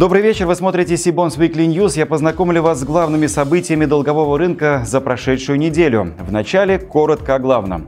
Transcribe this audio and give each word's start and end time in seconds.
Добрый 0.00 0.22
вечер, 0.22 0.46
вы 0.46 0.54
смотрите 0.54 0.96
Сибонс 0.96 1.36
Weekly 1.36 1.66
News. 1.66 1.98
Я 1.98 2.06
познакомлю 2.06 2.62
вас 2.62 2.80
с 2.80 2.84
главными 2.84 3.26
событиями 3.26 3.84
долгового 3.84 4.38
рынка 4.38 4.82
за 4.86 4.98
прошедшую 4.98 5.58
неделю. 5.58 6.14
Вначале 6.26 6.78
коротко 6.78 7.34
о 7.34 7.38
главном. 7.38 7.86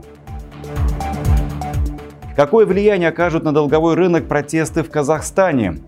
Какое 2.35 2.67
влияние 2.67 3.09
окажут 3.09 3.43
на 3.43 3.51
долговой 3.51 3.95
рынок 3.95 4.27
протесты 4.27 4.83
в 4.83 4.91
Казахстане? 4.91 5.79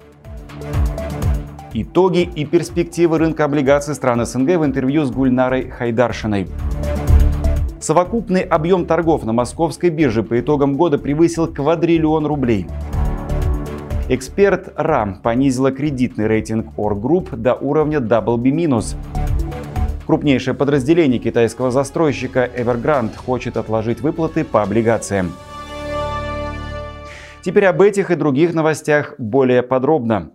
Итоги 1.74 2.22
и 2.22 2.44
перспективы 2.44 3.20
рынка 3.20 3.46
облигаций 3.46 3.94
стран 3.94 4.26
СНГ 4.26 4.58
в 4.58 4.66
интервью 4.66 5.06
с 5.06 5.12
Гульнарой 5.12 5.70
Хайдаршиной. 5.70 6.48
Совокупный 7.80 8.42
объем 8.42 8.88
торгов 8.88 9.26
на 9.26 9.32
московской 9.32 9.92
бирже 9.92 10.24
по 10.24 10.40
итогам 10.40 10.74
года 10.74 10.98
превысил 10.98 11.46
квадриллион 11.46 12.26
рублей. 12.26 12.66
Эксперт 14.08 14.72
РАМ 14.76 15.22
понизила 15.24 15.72
кредитный 15.72 16.28
рейтинг 16.28 16.68
Or 16.78 16.94
Group 16.94 17.36
до 17.36 17.56
уровня 17.56 17.98
BB-. 17.98 18.96
Крупнейшее 20.06 20.54
подразделение 20.54 21.18
китайского 21.18 21.72
застройщика 21.72 22.48
Evergrande 22.56 23.16
хочет 23.18 23.58
отложить 23.58 24.02
выплаты 24.02 24.44
по 24.44 24.62
облигациям. 24.62 25.34
Теперь 27.42 27.66
об 27.66 27.82
этих 27.82 28.12
и 28.12 28.16
других 28.16 28.54
новостях 28.54 29.16
более 29.18 29.64
подробно. 29.64 30.34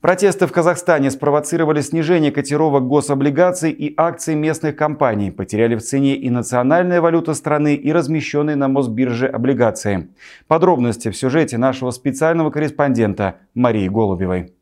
Протесты 0.00 0.46
в 0.46 0.52
Казахстане 0.52 1.10
спровоцировали 1.10 1.80
снижение 1.80 2.30
котировок 2.30 2.86
гособлигаций 2.86 3.70
и 3.70 3.94
акций 3.96 4.34
местных 4.34 4.76
компаний. 4.76 5.30
Потеряли 5.30 5.74
в 5.74 5.82
цене 5.82 6.16
и 6.16 6.28
национальная 6.28 7.00
валюта 7.00 7.34
страны, 7.34 7.74
и 7.74 7.92
размещенные 7.92 8.56
на 8.56 8.68
Мосбирже 8.68 9.26
облигации. 9.26 10.08
Подробности 10.48 11.10
в 11.10 11.16
сюжете 11.16 11.56
нашего 11.56 11.90
специального 11.90 12.50
корреспондента 12.50 13.36
Марии 13.54 13.88
Голубевой. 13.88 14.55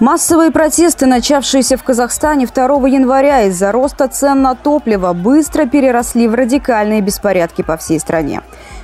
Массовые 0.00 0.50
протесты, 0.50 1.06
начавшиеся 1.06 1.76
в 1.76 1.84
Казахстане 1.84 2.46
2 2.46 2.88
января 2.88 3.42
из-за 3.42 3.70
роста 3.70 4.08
цен 4.08 4.42
на 4.42 4.56
топливо, 4.56 5.12
быстро 5.12 5.66
переросли 5.66 6.26
в 6.26 6.34
радикальные 6.34 7.00
беспорядки 7.00 7.62
по 7.62 7.76
всей 7.76 8.00
стране. 8.00 8.40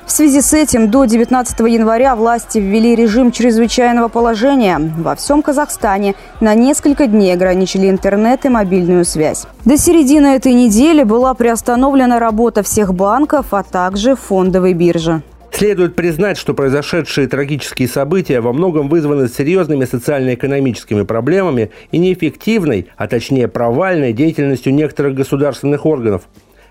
В 0.07 0.13
связи 0.13 0.41
с 0.41 0.53
этим 0.53 0.89
до 0.89 1.07
19 1.07 1.59
января 1.61 2.15
власти 2.15 2.59
ввели 2.59 2.95
режим 2.95 3.33
чрезвычайного 3.33 4.07
положения. 4.07 4.79
Во 4.99 5.17
всем 5.17 5.43
Казахстане 5.43 6.15
на 6.41 6.55
несколько 6.55 7.09
дней 7.09 7.35
ограничили 7.35 7.91
интернет 7.91 8.45
и 8.45 8.49
мобильную 8.49 9.05
связь. 9.05 9.47
До 9.65 9.77
середины 9.77 10.29
этой 10.29 10.53
недели 10.53 11.03
была 11.03 11.35
приостановлена 11.35 12.21
работа 12.21 12.63
всех 12.63 12.95
банков, 12.95 13.47
а 13.51 13.65
также 13.65 14.15
фондовой 14.15 14.75
биржи. 14.75 15.23
Следует 15.53 15.95
признать, 15.95 16.39
что 16.39 16.55
произошедшие 16.55 17.27
трагические 17.27 17.89
события 17.89 18.41
во 18.41 18.53
многом 18.53 18.89
вызваны 18.89 19.29
серьезными 19.29 19.85
социально-экономическими 19.85 21.03
проблемами 21.03 21.71
и 21.91 21.99
неэффективной, 21.99 22.89
а 22.97 23.09
точнее 23.09 23.49
провальной 23.49 24.13
деятельностью 24.13 24.73
некоторых 24.73 25.15
государственных 25.15 25.85
органов 25.85 26.23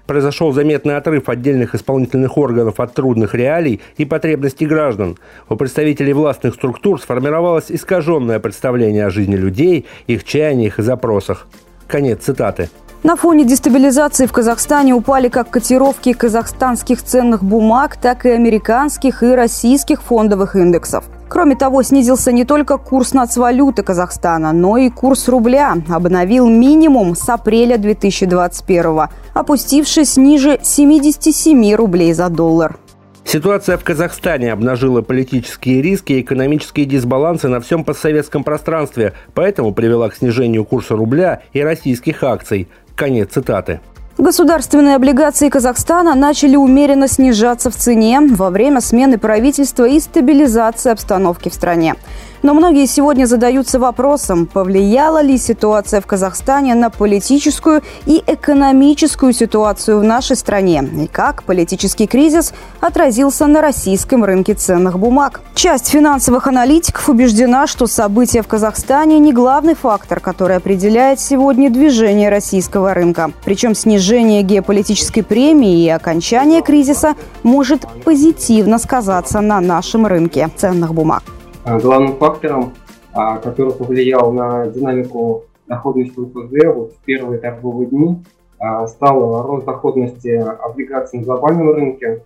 произошел 0.07 0.51
заметный 0.51 0.97
отрыв 0.97 1.29
отдельных 1.29 1.75
исполнительных 1.75 2.35
органов 2.35 2.79
от 2.79 2.95
трудных 2.95 3.35
реалий 3.35 3.79
и 3.97 4.05
потребностей 4.05 4.65
граждан. 4.65 5.17
У 5.49 5.55
представителей 5.55 6.13
властных 6.13 6.55
структур 6.55 6.99
сформировалось 6.99 7.65
искаженное 7.69 8.39
представление 8.39 9.05
о 9.05 9.11
жизни 9.11 9.35
людей, 9.35 9.85
их 10.07 10.23
чаяниях 10.23 10.79
и 10.79 10.81
запросах. 10.81 11.47
Конец 11.87 12.23
цитаты. 12.23 12.69
На 13.01 13.15
фоне 13.15 13.45
дестабилизации 13.45 14.25
в 14.25 14.33
Казахстане 14.33 14.93
упали 14.93 15.29
как 15.29 15.49
котировки 15.49 16.11
казахстанских 16.11 17.01
ценных 17.01 17.45
бумаг, 17.45 17.95
так 17.95 18.25
и 18.25 18.29
американских 18.29 19.23
и 19.23 19.27
российских 19.27 20.01
фондовых 20.01 20.57
индексов. 20.57 21.05
Кроме 21.29 21.55
того, 21.55 21.81
снизился 21.81 22.33
не 22.33 22.43
только 22.43 22.77
курс 22.77 23.13
нацвалюты 23.13 23.83
Казахстана, 23.83 24.51
но 24.51 24.75
и 24.75 24.89
курс 24.89 25.29
рубля 25.29 25.77
обновил 25.87 26.49
минимум 26.49 27.15
с 27.15 27.29
апреля 27.29 27.77
2021 27.77 29.07
опустившись 29.33 30.17
ниже 30.17 30.59
77 30.61 31.75
рублей 31.75 32.11
за 32.11 32.27
доллар. 32.27 32.77
Ситуация 33.23 33.77
в 33.77 33.83
Казахстане 33.83 34.51
обнажила 34.51 35.01
политические 35.01 35.81
риски 35.81 36.13
и 36.13 36.21
экономические 36.21 36.87
дисбалансы 36.87 37.47
на 37.47 37.61
всем 37.61 37.83
постсоветском 37.83 38.43
пространстве, 38.43 39.13
поэтому 39.35 39.71
привела 39.71 40.09
к 40.09 40.15
снижению 40.15 40.65
курса 40.65 40.95
рубля 40.95 41.43
и 41.53 41.61
российских 41.61 42.23
акций. 42.23 42.67
Конец 42.99 43.29
цитаты. 43.31 43.79
Государственные 44.17 44.97
облигации 44.97 45.47
Казахстана 45.47 46.15
начали 46.15 46.57
умеренно 46.57 47.07
снижаться 47.07 47.71
в 47.71 47.75
цене 47.77 48.19
во 48.19 48.49
время 48.49 48.81
смены 48.81 49.17
правительства 49.17 49.87
и 49.87 50.01
стабилизации 50.01 50.91
обстановки 50.91 51.47
в 51.47 51.53
стране. 51.53 51.95
Но 52.41 52.53
многие 52.53 52.85
сегодня 52.85 53.25
задаются 53.25 53.79
вопросом, 53.79 54.45
повлияла 54.45 55.21
ли 55.21 55.37
ситуация 55.37 55.99
в 55.99 56.05
Казахстане 56.05 56.73
на 56.73 56.89
политическую 56.89 57.81
и 58.05 58.23
экономическую 58.25 59.33
ситуацию 59.33 59.99
в 59.99 60.03
нашей 60.03 60.35
стране 60.35 60.83
и 61.03 61.07
как 61.07 61.43
политический 61.43 62.07
кризис 62.07 62.53
отразился 62.79 63.45
на 63.45 63.61
российском 63.61 64.23
рынке 64.23 64.53
ценных 64.53 64.97
бумаг. 64.97 65.41
Часть 65.53 65.89
финансовых 65.89 66.47
аналитиков 66.47 67.09
убеждена, 67.09 67.67
что 67.67 67.87
события 67.87 68.41
в 68.41 68.47
Казахстане 68.47 69.19
не 69.19 69.33
главный 69.33 69.75
фактор, 69.75 70.19
который 70.21 70.55
определяет 70.55 71.19
сегодня 71.19 71.69
движение 71.69 72.29
российского 72.29 72.93
рынка. 72.93 73.31
Причем 73.43 73.75
снижение 73.75 74.43
геополитической 74.43 75.21
премии 75.21 75.83
и 75.83 75.89
окончание 75.89 76.61
кризиса 76.61 77.15
может 77.43 77.85
позитивно 78.05 78.79
сказаться 78.79 79.41
на 79.41 79.59
нашем 79.59 80.05
рынке 80.05 80.49
ценных 80.55 80.93
бумаг. 80.93 81.23
А, 81.69 81.79
главным 81.79 82.15
фактором, 82.15 82.73
а, 83.13 83.37
который 83.37 83.73
повлиял 83.73 84.31
на 84.31 84.65
динамику 84.65 85.43
доходности 85.67 86.17
УФЗ 86.17 86.65
вот 86.73 86.93
в 86.93 86.97
первые 87.05 87.39
торговые 87.39 87.87
дни, 87.87 88.23
а, 88.57 88.87
стал 88.87 89.43
рост 89.45 89.67
доходности 89.67 90.29
облигаций 90.29 91.19
на 91.19 91.25
глобальном 91.25 91.69
рынке, 91.69 92.23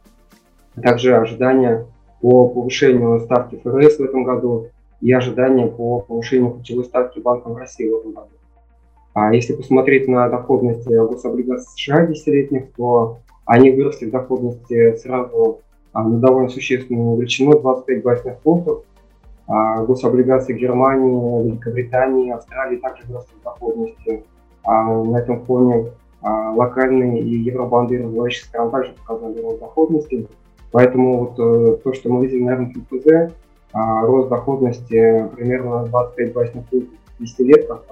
также 0.82 1.18
ожидания 1.18 1.86
по 2.22 2.48
повышению 2.48 3.20
ставки 3.20 3.60
ФРС 3.62 3.98
в 3.98 4.04
этом 4.04 4.24
году 4.24 4.68
и 5.02 5.12
ожидания 5.12 5.68
по 5.68 6.00
повышению 6.00 6.52
ключевой 6.52 6.86
ставки 6.86 7.20
Банка 7.20 7.50
в 7.50 7.58
России 7.58 7.90
в 7.90 7.98
этом 7.98 8.14
году. 8.14 8.30
А 9.14 9.34
если 9.34 9.52
посмотреть 9.52 10.08
на 10.08 10.30
доходность 10.30 10.88
гособлигаций 10.88 11.68
США 11.76 12.06
десятилетних, 12.06 12.72
то 12.78 13.18
они 13.44 13.72
выросли 13.72 14.06
в 14.06 14.12
доходности 14.12 14.96
сразу 14.96 15.60
на 15.94 16.18
довольно 16.18 16.48
существенную 16.48 17.18
величину 17.18 17.60
25 17.60 18.04
базисных 18.04 18.38
пунктов. 18.40 18.86
А, 19.48 19.84
гособлигации 19.84 20.58
Германии, 20.58 21.48
Великобритании, 21.48 22.32
Австралии 22.32 22.78
также 22.78 23.04
вырастут 23.08 23.42
доходности. 23.44 24.24
А 24.64 24.84
на 25.04 25.18
этом 25.18 25.44
фоне 25.46 25.92
а, 26.22 26.52
локальные 26.52 27.22
и 27.22 27.36
евробанды 27.40 28.02
развивающих 28.02 28.46
стран 28.46 28.72
также 28.72 28.94
показали 28.94 29.42
рост 29.42 29.60
доходности. 29.60 30.28
Поэтому 30.72 31.20
вот 31.20 31.34
э, 31.38 31.78
то, 31.84 31.94
что 31.94 32.10
мы 32.10 32.26
видели 32.26 32.44
на 32.44 32.56
рынке 32.56 33.32
а, 33.74 34.02
рост 34.08 34.30
доходности 34.30 35.28
примерно 35.36 35.86
25 35.86 36.34
базисных 36.34 36.66
пунктов 36.68 36.98
в 37.20 37.22
десятилетках 37.22 37.84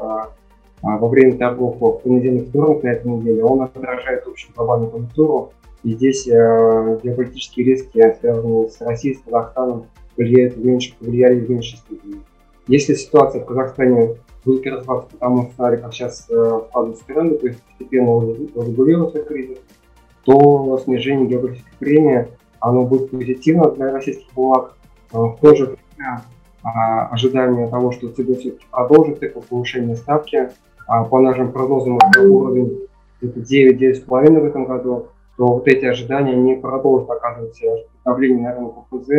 во 0.82 1.08
время 1.10 1.38
торгов 1.38 1.80
в 1.80 2.00
понедельник 2.00 2.50
вторник 2.50 2.82
на 2.82 2.88
этой 2.88 3.12
неделе, 3.12 3.44
он 3.44 3.62
отражает 3.62 4.26
общую 4.26 4.52
глобальную 4.56 4.90
конъюнктуру. 4.90 5.52
И 5.84 5.94
здесь 5.94 6.28
э, 6.28 7.00
геополитические 7.04 7.66
риски, 7.66 8.16
связанные 8.20 8.70
с 8.70 8.82
Россией, 8.82 9.16
с 9.16 9.22
Казахстаном, 9.22 9.86
влияет 10.18 10.56
в 10.56 10.66
меньше, 10.66 10.94
повлияли 11.00 11.40
в 11.40 11.50
меньшей 11.50 11.78
степени. 11.78 12.22
Если 12.68 12.94
ситуация 12.94 13.42
в 13.42 13.46
Казахстане 13.46 14.16
будет 14.46 14.66
развиваться 14.66 15.08
по 15.12 15.18
тому 15.18 15.52
сценарию, 15.52 15.82
как 15.82 15.94
сейчас 15.94 16.28
э, 16.30 16.62
складываются 16.70 17.06
тренды, 17.06 17.38
то 17.38 17.48
есть 17.48 17.62
постепенно 17.64 18.12
урегулируется 18.12 19.24
кризис, 19.24 19.58
то 20.26 20.80
снижение 20.84 21.28
географической 21.28 21.74
премии 21.80 22.28
оно 22.60 22.84
будет 22.84 23.12
позитивно 23.12 23.72
для 23.72 23.92
российских 23.92 24.32
бумаг. 24.34 24.76
Э, 25.14 25.18
в 25.18 25.38
то 25.42 25.56
же 25.56 25.66
время 25.66 26.24
а, 26.64 27.08
ожидание 27.08 27.68
того, 27.68 27.92
что 27.92 28.10
ЦБ 28.10 28.40
все-таки 28.40 28.66
продолжит 28.70 29.20
цикл 29.20 29.40
повышения 29.40 29.96
ставки, 29.96 30.50
а 30.88 31.04
по 31.04 31.20
нашим 31.20 31.52
прогнозам 31.52 31.98
это 31.98 32.22
уровень 32.22 32.88
это 33.22 33.40
9-9,5 33.40 34.40
в 34.40 34.46
этом 34.46 34.66
году, 34.66 35.08
то 35.38 35.48
вот 35.48 35.68
эти 35.68 35.86
ожидания 35.86 36.36
не 36.36 36.56
продолжат 36.56 37.10
оказывать 37.10 37.60
давление 38.06 38.44
на 38.44 38.56
рынок 38.56 38.92
УФЗ, 38.92 39.10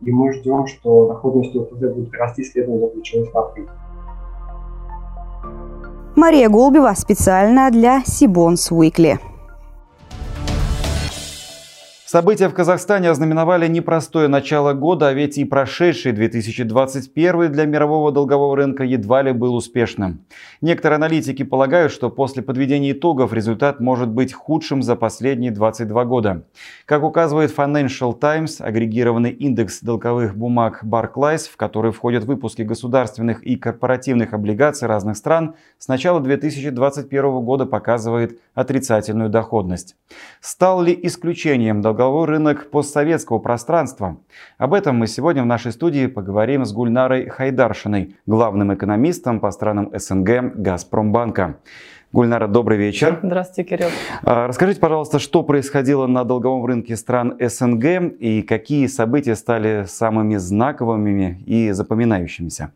и 0.00 0.10
мы 0.10 0.32
ждем, 0.32 0.66
что 0.66 1.08
доходность 1.08 1.54
ОФЗ 1.56 1.94
будет 1.94 2.12
расти 2.14 2.44
следом 2.44 2.80
за 2.80 2.88
ключевой 2.88 3.26
ставкой. 3.26 3.68
Мария 6.16 6.48
Голбева 6.48 6.94
специально 6.96 7.70
для 7.70 8.02
Сибонс 8.04 8.70
Уикли. 8.70 9.18
События 12.06 12.50
в 12.50 12.54
Казахстане 12.54 13.08
ознаменовали 13.08 13.66
непростое 13.66 14.28
начало 14.28 14.74
года, 14.74 15.08
а 15.08 15.14
ведь 15.14 15.38
и 15.38 15.46
прошедший 15.46 16.12
2021 16.12 17.50
для 17.50 17.64
мирового 17.64 18.12
долгового 18.12 18.56
рынка 18.56 18.84
едва 18.84 19.22
ли 19.22 19.32
был 19.32 19.54
успешным. 19.54 20.20
Некоторые 20.60 20.96
аналитики 20.96 21.44
полагают, 21.44 21.90
что 21.90 22.10
после 22.10 22.42
подведения 22.42 22.92
итогов 22.92 23.32
результат 23.32 23.80
может 23.80 24.10
быть 24.10 24.34
худшим 24.34 24.82
за 24.82 24.96
последние 24.96 25.50
22 25.50 26.04
года. 26.04 26.44
Как 26.84 27.04
указывает 27.04 27.56
Financial 27.56 28.12
Times, 28.16 28.60
агрегированный 28.60 29.30
индекс 29.30 29.80
долговых 29.80 30.36
бумаг 30.36 30.84
Barclays, 30.84 31.48
в 31.50 31.56
который 31.56 31.90
входят 31.90 32.24
выпуски 32.24 32.60
государственных 32.60 33.42
и 33.42 33.56
корпоративных 33.56 34.34
облигаций 34.34 34.86
разных 34.86 35.16
стран, 35.16 35.54
с 35.78 35.88
начала 35.88 36.20
2021 36.20 37.40
года 37.40 37.64
показывает 37.64 38.38
отрицательную 38.52 39.30
доходность. 39.30 39.96
Стал 40.42 40.82
ли 40.82 40.98
исключением 41.02 41.80
долгового 41.80 41.93
долговой 41.94 42.26
рынок 42.26 42.70
постсоветского 42.70 43.38
пространства. 43.38 44.16
Об 44.58 44.74
этом 44.74 44.96
мы 44.96 45.06
сегодня 45.06 45.42
в 45.42 45.46
нашей 45.46 45.72
студии 45.72 46.06
поговорим 46.06 46.64
с 46.64 46.72
Гульнарой 46.72 47.28
Хайдаршиной, 47.28 48.16
главным 48.26 48.74
экономистом 48.74 49.40
по 49.40 49.50
странам 49.50 49.90
СНГ 49.94 50.54
«Газпромбанка». 50.56 51.56
Гульнара, 52.12 52.46
добрый 52.46 52.78
вечер. 52.78 53.18
Здравствуйте, 53.22 53.68
Кирилл. 53.68 53.88
А, 54.22 54.46
расскажите, 54.46 54.78
пожалуйста, 54.80 55.18
что 55.18 55.42
происходило 55.42 56.06
на 56.06 56.24
долговом 56.24 56.64
рынке 56.64 56.96
стран 56.96 57.36
СНГ 57.40 58.20
и 58.20 58.42
какие 58.42 58.86
события 58.86 59.34
стали 59.34 59.84
самыми 59.88 60.36
знаковыми 60.36 61.42
и 61.44 61.72
запоминающимися? 61.72 62.70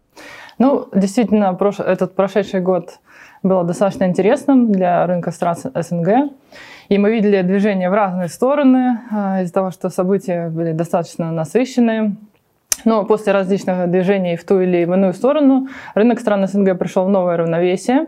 Ну, 0.59 0.89
действительно, 0.93 1.57
этот 1.87 2.17
прошедший 2.17 2.61
год 2.61 2.99
был 3.43 3.63
достаточно 3.65 4.05
интересным 4.05 4.73
для 4.73 5.07
рынка 5.07 5.31
стран 5.31 5.57
СНГ. 5.75 6.31
И 6.89 6.97
мы 6.97 7.11
видели 7.11 7.43
движение 7.43 7.91
в 7.91 7.95
разные 7.95 8.29
стороны 8.29 9.01
а, 9.11 9.43
из-за 9.43 9.53
того, 9.53 9.71
что 9.71 9.91
события 9.91 10.49
были 10.49 10.73
достаточно 10.73 11.31
насыщенные. 11.31 12.17
Но 12.85 13.05
после 13.05 13.33
различных 13.33 13.91
движений 13.91 14.37
в 14.37 14.45
ту 14.45 14.61
или 14.61 14.83
иную 14.83 15.13
сторону 15.13 15.69
рынок 15.95 16.21
стран 16.21 16.47
СНГ 16.47 16.79
пришел 16.79 17.05
в 17.05 17.09
новое 17.09 17.37
равновесие, 17.37 18.07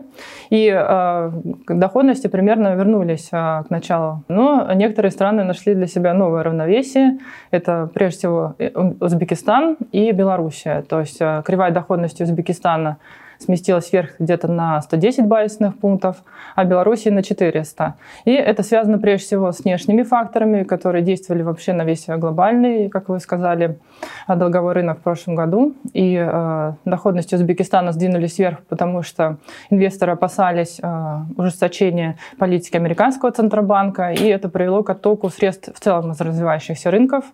и 0.49 0.71
э, 0.73 1.31
доходности 1.67 2.27
примерно 2.27 2.75
вернулись 2.75 3.29
э, 3.31 3.63
к 3.63 3.69
началу. 3.69 4.23
Но 4.27 4.71
некоторые 4.73 5.11
страны 5.11 5.43
нашли 5.43 5.75
для 5.75 5.87
себя 5.87 6.13
новое 6.13 6.43
равновесие. 6.43 7.19
Это 7.51 7.89
прежде 7.93 8.17
всего 8.19 8.55
Узбекистан 8.99 9.77
и 9.91 10.11
Белоруссия. 10.11 10.83
То 10.83 11.01
есть 11.01 11.17
э, 11.19 11.43
кривая 11.45 11.71
доходности 11.71 12.23
Узбекистана 12.23 12.97
сместилась 13.41 13.91
вверх 13.91 14.11
где-то 14.19 14.47
на 14.47 14.81
110 14.81 15.25
базисных 15.25 15.77
пунктов, 15.77 16.17
а 16.55 16.65
Беларуси 16.65 17.09
на 17.09 17.23
400. 17.23 17.95
И 18.25 18.31
это 18.31 18.63
связано 18.63 18.97
прежде 18.97 19.25
всего 19.25 19.51
с 19.51 19.59
внешними 19.59 20.03
факторами, 20.03 20.63
которые 20.63 21.03
действовали 21.03 21.41
вообще 21.41 21.73
на 21.73 21.83
весь 21.83 22.05
глобальный, 22.07 22.89
как 22.89 23.09
вы 23.09 23.19
сказали, 23.19 23.79
долговой 24.27 24.73
рынок 24.73 24.99
в 24.99 25.01
прошлом 25.01 25.35
году. 25.35 25.73
И 25.93 26.15
э, 26.15 26.73
доходности 26.85 27.35
Узбекистана 27.35 27.91
сдвинулись 27.91 28.37
вверх, 28.37 28.59
потому 28.67 29.03
что 29.03 29.37
инвесторы 29.69 30.13
опасались 30.13 30.79
э, 30.81 31.17
ужесточения 31.37 32.17
политики 32.37 32.77
американского 32.77 33.31
центробанка, 33.31 34.11
и 34.11 34.25
это 34.27 34.49
привело 34.49 34.83
к 34.83 34.89
оттоку 34.89 35.29
средств 35.29 35.69
в 35.73 35.79
целом 35.79 36.11
из 36.11 36.21
развивающихся 36.21 36.91
рынков. 36.91 37.25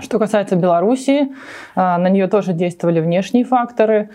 Что 0.00 0.18
касается 0.18 0.56
Белоруссии, 0.56 1.22
э, 1.22 1.26
на 1.74 2.08
нее 2.08 2.28
тоже 2.28 2.52
действовали 2.52 3.00
внешние 3.00 3.44
факторы. 3.44 4.10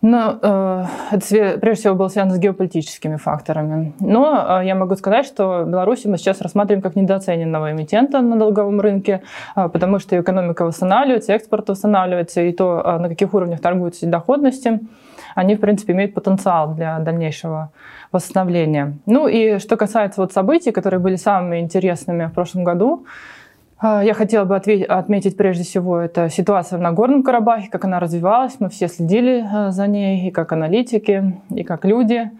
Но 0.00 0.38
э, 0.40 0.84
это 1.10 1.58
прежде 1.58 1.80
всего 1.80 1.94
было 1.96 2.08
связано 2.08 2.36
с 2.36 2.38
геополитическими 2.38 3.16
факторами. 3.16 3.94
Но 3.98 4.60
э, 4.60 4.66
я 4.66 4.76
могу 4.76 4.94
сказать, 4.94 5.26
что 5.26 5.64
Беларусь 5.64 6.04
мы 6.04 6.18
сейчас 6.18 6.40
рассматриваем 6.40 6.82
как 6.82 6.94
недооцененного 6.94 7.72
эмитента 7.72 8.20
на 8.20 8.36
долговом 8.36 8.80
рынке, 8.80 9.22
э, 9.56 9.68
потому 9.68 9.98
что 9.98 10.20
экономика 10.20 10.64
восстанавливается, 10.64 11.32
экспорт 11.32 11.68
восстанавливается, 11.68 12.42
и 12.42 12.52
то, 12.52 12.98
на 13.00 13.08
каких 13.08 13.34
уровнях 13.34 13.60
торгуются 13.60 14.06
доходности, 14.06 14.80
они, 15.34 15.56
в 15.56 15.60
принципе, 15.60 15.94
имеют 15.94 16.14
потенциал 16.14 16.74
для 16.74 17.00
дальнейшего 17.00 17.70
восстановления. 18.12 18.98
Ну 19.06 19.26
и 19.26 19.58
что 19.58 19.76
касается 19.76 20.20
вот 20.20 20.32
событий, 20.32 20.70
которые 20.70 21.00
были 21.00 21.16
самыми 21.16 21.58
интересными 21.58 22.26
в 22.26 22.32
прошлом 22.32 22.62
году, 22.62 23.04
я 23.80 24.12
хотела 24.14 24.44
бы 24.44 24.56
отметить 24.56 25.36
прежде 25.36 25.62
всего 25.62 25.98
это 25.98 26.28
ситуация 26.28 26.78
в 26.78 26.82
Нагорном 26.82 27.22
Карабахе, 27.22 27.68
как 27.70 27.84
она 27.84 28.00
развивалась. 28.00 28.56
Мы 28.58 28.70
все 28.70 28.88
следили 28.88 29.46
а, 29.48 29.70
за 29.70 29.86
ней, 29.86 30.28
и 30.28 30.30
как 30.32 30.52
аналитики, 30.52 31.40
и 31.50 31.62
как 31.62 31.84
люди. 31.84 32.30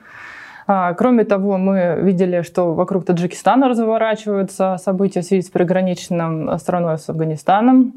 А, 0.67 0.93
кроме 0.94 1.25
того, 1.25 1.56
мы 1.56 1.99
видели, 2.00 2.43
что 2.43 2.75
вокруг 2.75 3.05
Таджикистана 3.05 3.69
разворачиваются 3.69 4.76
события 4.82 5.20
в 5.20 5.25
связи 5.25 5.43
с 5.43 5.50
приграничным 5.50 6.58
страной 6.58 6.99
с 6.99 7.08
Афганистаном. 7.08 7.93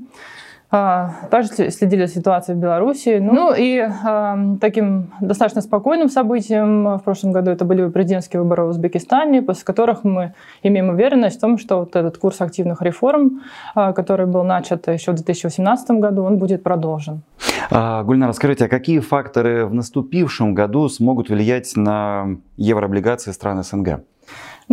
А, 0.73 1.15
также 1.29 1.49
следили 1.69 2.05
за 2.05 2.13
ситуацией 2.13 2.57
в 2.57 2.61
Беларуси. 2.61 3.19
Ну, 3.21 3.33
ну 3.33 3.53
и 3.53 3.77
э, 3.77 4.57
таким 4.61 5.11
достаточно 5.19 5.61
спокойным 5.61 6.07
событием 6.07 6.97
в 6.97 7.01
прошлом 7.03 7.33
году 7.33 7.51
это 7.51 7.65
были 7.65 7.89
президентские 7.89 8.41
выборы 8.41 8.63
в 8.63 8.69
Узбекистане, 8.69 9.41
после 9.41 9.65
которых 9.65 10.05
мы 10.05 10.33
имеем 10.63 10.87
уверенность 10.87 11.37
в 11.37 11.41
том, 11.41 11.57
что 11.57 11.79
вот 11.79 11.97
этот 11.97 12.17
курс 12.17 12.39
активных 12.39 12.81
реформ, 12.81 13.41
э, 13.75 13.91
который 13.91 14.27
был 14.27 14.43
начат 14.43 14.87
еще 14.87 15.11
в 15.11 15.15
2018 15.15 15.99
году, 15.99 16.23
он 16.23 16.37
будет 16.37 16.63
продолжен. 16.63 17.21
А, 17.69 18.03
Гульнара, 18.03 18.31
скажите, 18.31 18.65
а 18.65 18.67
какие 18.69 18.99
факторы 18.99 19.65
в 19.65 19.73
наступившем 19.73 20.53
году 20.53 20.87
смогут 20.87 21.29
влиять 21.29 21.75
на 21.75 22.37
еврооблигации 22.55 23.31
стран 23.31 23.61
СНГ? 23.61 24.03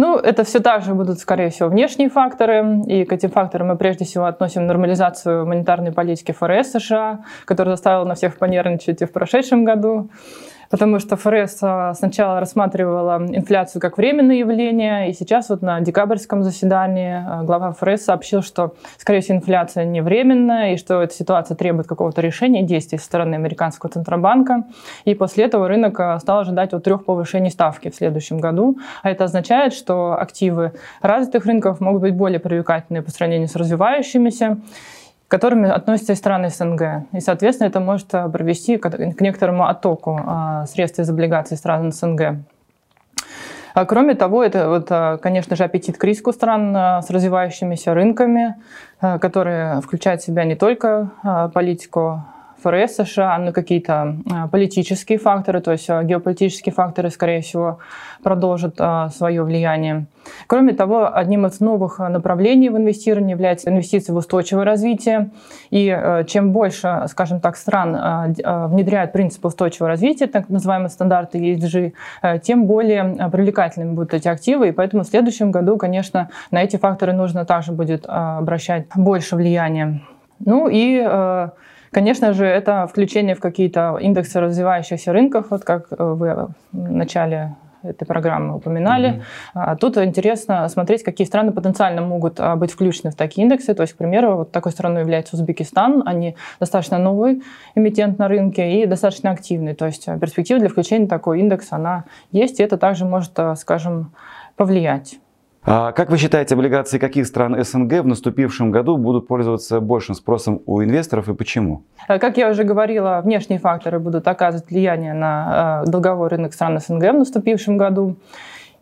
Ну, 0.01 0.17
это 0.17 0.45
все 0.45 0.61
так 0.61 0.83
же 0.83 0.95
будут, 0.95 1.19
скорее 1.19 1.51
всего, 1.51 1.69
внешние 1.69 2.09
факторы. 2.09 2.83
И 2.87 3.05
к 3.05 3.13
этим 3.13 3.31
факторам 3.31 3.67
мы 3.67 3.77
прежде 3.77 4.05
всего 4.05 4.27
относим 4.27 4.65
нормализацию 4.65 5.45
монетарной 5.45 5.91
политики 5.91 6.31
ФРС 6.31 6.71
США, 6.71 7.25
которая 7.45 7.75
заставила 7.75 8.05
на 8.05 8.15
всех 8.15 8.39
понервничать 8.39 9.03
и 9.03 9.07
в 9.07 9.13
прошедшем 9.13 9.65
году 9.65 10.09
потому 10.71 10.99
что 10.99 11.17
ФРС 11.17 11.59
а, 11.63 11.95
сначала 11.95 12.41
рассматривала 12.41 13.25
инфляцию 13.29 13.81
как 13.81 13.99
временное 13.99 14.37
явление, 14.37 15.11
и 15.11 15.13
сейчас 15.13 15.49
вот 15.49 15.63
на 15.63 15.81
декабрьском 15.81 16.43
заседании 16.43 17.25
а, 17.27 17.43
глава 17.43 17.73
ФРС 17.73 18.05
сообщил, 18.05 18.43
что, 18.43 18.75
скорее 18.97 19.21
всего, 19.21 19.39
инфляция 19.39 19.85
не 19.85 20.01
временная, 20.01 20.75
и 20.75 20.77
что 20.77 21.03
эта 21.03 21.15
ситуация 21.15 21.57
требует 21.57 21.87
какого-то 21.87 22.21
решения, 22.21 22.63
действий 22.63 22.99
со 22.99 23.05
стороны 23.05 23.35
американского 23.35 23.91
центробанка. 23.91 24.65
И 25.05 25.15
после 25.15 25.45
этого 25.45 25.69
рынок 25.69 25.99
а, 26.01 26.19
стал 26.19 26.41
ожидать 26.41 26.73
от 26.73 26.85
трех 26.85 27.05
повышений 27.05 27.51
ставки 27.51 27.91
в 27.91 27.95
следующем 27.95 28.39
году. 28.39 28.79
А 29.03 29.11
это 29.11 29.25
означает, 29.25 29.73
что 29.73 30.19
активы 30.19 30.73
развитых 31.01 31.47
рынков 31.47 31.81
могут 31.81 32.03
быть 32.03 32.15
более 32.15 32.41
привлекательны 32.41 33.03
по 33.03 33.11
сравнению 33.11 33.49
с 33.49 33.57
развивающимися 33.57 34.59
которыми 35.29 35.69
относятся 35.69 36.15
и 36.15 36.17
страны 36.17 36.49
СНГ. 36.49 37.07
И, 37.13 37.21
соответственно, 37.21 37.69
это 37.69 37.81
может 37.81 38.13
э, 38.15 38.29
привести 38.31 38.79
к 38.79 39.21
некоторому 39.21 39.69
оттоку 39.69 40.19
а, 40.25 40.67
средств 40.67 40.99
из 40.99 41.11
облигаций 41.11 41.57
стран 41.59 41.93
СНГ. 41.93 42.39
А 43.75 43.85
кроме 43.85 44.15
того, 44.15 44.43
это, 44.43 44.69
вот, 44.69 44.87
э, 44.91 45.19
конечно 45.19 45.55
же, 45.55 45.65
аппетит 45.65 45.99
к 45.99 46.05
риску 46.05 46.33
стран 46.33 46.75
э, 46.75 47.03
с 47.03 47.11
развивающимися 47.11 47.95
рынками, 47.95 48.57
которые 49.01 49.81
включают 49.81 50.23
в 50.23 50.25
себя 50.25 50.43
не 50.43 50.57
только 50.57 51.13
политику 51.55 52.25
ФРС 52.63 52.97
США, 52.97 53.39
но 53.39 53.53
какие-то 53.53 54.17
а, 54.31 54.49
политические 54.49 55.19
факторы, 55.19 55.61
то 55.61 55.73
есть 55.73 55.89
а, 55.89 56.03
геополитические 56.03 56.73
факторы, 56.73 57.11
скорее 57.11 57.41
всего, 57.41 57.79
продолжат 58.23 58.75
а, 58.79 59.11
свое 59.11 59.45
влияние. 59.45 60.07
Кроме 60.47 60.75
того, 60.75 61.09
одним 61.15 61.47
из 61.47 61.61
новых 61.61 62.01
направлений 62.01 62.69
в 62.69 62.77
инвестировании 62.77 63.33
является 63.33 63.71
инвестиции 63.71 64.13
в 64.13 64.17
устойчивое 64.17 64.65
развитие. 64.65 65.31
И 65.71 66.25
чем 66.27 66.53
больше, 66.53 67.07
скажем 67.09 67.41
так, 67.41 67.57
стран 67.57 68.35
внедряют 68.37 69.13
принцип 69.13 69.43
устойчивого 69.47 69.89
развития, 69.89 70.27
так 70.27 70.51
называемые 70.51 70.91
стандарты 70.91 71.39
ESG, 71.39 72.41
тем 72.41 72.67
более 72.67 73.31
привлекательными 73.33 73.95
будут 73.95 74.13
эти 74.13 74.29
активы. 74.29 74.69
И 74.69 74.73
поэтому 74.73 75.03
в 75.03 75.07
следующем 75.07 75.51
году, 75.51 75.79
конечно, 75.79 76.29
на 76.51 76.63
эти 76.63 76.77
факторы 76.77 77.15
нужно 77.15 77.47
также 77.47 77.73
будет 77.73 78.05
обращать 78.07 78.85
больше 78.95 79.37
внимания. 79.37 80.03
Ну 80.41 80.69
и 80.71 81.01
Конечно 81.91 82.33
же, 82.33 82.45
это 82.47 82.87
включение 82.87 83.35
в 83.35 83.41
какие-то 83.41 83.99
индексы 84.01 84.41
развивающихся 84.41 85.13
рынков, 85.13 85.47
вот 85.51 85.65
как 85.65 85.87
э, 85.91 85.97
вы 86.03 86.49
в 86.73 86.93
начале 86.93 87.57
этой 87.83 88.07
программы 88.07 88.57
упоминали. 88.57 89.23
Mm-hmm. 89.55 89.77
Тут 89.79 89.99
интересно 89.99 90.69
смотреть, 90.69 91.03
какие 91.03 91.27
страны 91.27 91.53
потенциально 91.53 92.03
могут 92.03 92.41
а, 92.41 92.57
быть 92.57 92.73
включены 92.73 93.11
в 93.11 93.15
такие 93.15 93.45
индексы. 93.45 93.75
То 93.75 93.83
есть, 93.83 93.95
к 93.95 93.97
примеру, 93.97 94.37
вот 94.37 94.53
такой 94.53 94.73
страной 94.73 95.03
является 95.03 95.37
Узбекистан. 95.37 96.03
Они 96.05 96.37
достаточно 96.59 96.99
новый 96.99 97.43
эмитент 97.75 98.19
на 98.19 98.29
рынке 98.29 98.83
и 98.83 98.87
достаточно 98.87 99.31
активный. 99.31 99.75
То 99.75 99.87
есть 99.87 100.07
перспектива 100.21 100.59
для 100.61 100.69
включения 100.69 101.07
такого 101.07 101.35
индекса, 101.35 101.77
она 101.77 102.05
есть, 102.33 102.61
и 102.61 102.63
это 102.63 102.79
также 102.79 103.05
может, 103.05 103.33
э, 103.39 103.55
скажем, 103.57 104.13
повлиять. 104.57 105.19
А 105.63 105.93
как 105.93 106.11
вы 106.11 106.19
считаете, 106.19 106.55
облигации 106.55 106.99
каких 106.99 107.27
стран 107.27 107.63
СНГ 107.63 108.01
в 108.01 108.07
наступившем 108.07 108.71
году 108.71 108.97
будут 108.97 109.27
пользоваться 109.27 109.81
большим 109.81 110.15
спросом 110.15 110.63
у 110.67 110.83
инвесторов 110.83 111.29
и 111.29 111.35
почему? 111.35 111.83
Э, 112.09 112.19
как 112.19 112.37
я 112.37 112.51
уже 112.51 112.65
говорила, 112.65 113.21
внешние 113.23 113.59
факторы 113.59 113.99
будут 113.99 114.27
оказывать 114.29 114.71
влияние 114.71 115.15
на 115.15 115.83
э, 115.87 115.91
долговой 115.91 116.29
рынок 116.29 116.55
стран 116.55 116.81
СНГ 116.81 117.03
в 117.03 117.19
наступившем 117.19 117.77
году. 117.77 118.17